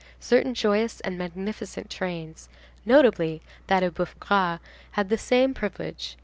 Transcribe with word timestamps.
Certain 0.19 0.55
joyous 0.55 0.99
and 1.01 1.15
magnificent 1.15 1.87
trains, 1.87 2.49
notably 2.87 3.39
that 3.67 3.83
of 3.83 3.93
the 3.93 4.03
Bœuf 4.05 4.17
Gras, 4.19 4.57
had 4.93 5.09
the 5.09 5.15
same 5.19 5.53
privilege. 5.53 6.17